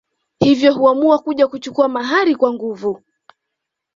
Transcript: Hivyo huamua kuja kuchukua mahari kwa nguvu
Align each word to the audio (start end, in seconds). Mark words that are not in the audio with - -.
Hivyo 0.39 0.73
huamua 0.73 1.19
kuja 1.19 1.47
kuchukua 1.47 1.87
mahari 1.89 2.35
kwa 2.35 2.53
nguvu 2.53 3.03